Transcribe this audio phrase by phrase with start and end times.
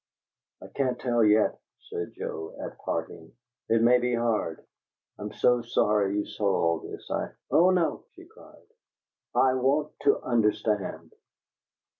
[0.63, 1.59] "I can't tell yet,"
[1.91, 3.33] said Joe, at parting.
[3.69, 4.65] "It may be hard.
[5.19, 7.11] I'm so sorry you saw all this.
[7.11, 8.65] I" "Oh NO!" she cried.
[9.35, 11.13] "I want to UNDERSTAND!"